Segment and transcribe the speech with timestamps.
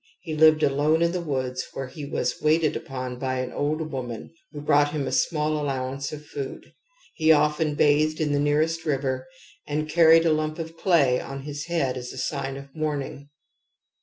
[0.21, 4.33] He lived alone in the woods, where he was waited upon by an old woman
[4.51, 6.73] who brought him a small allowance of food;
[7.13, 9.27] he often bathed in the nearest river,
[9.67, 13.29] and carried a lump of clay on his head as a sign of mourning.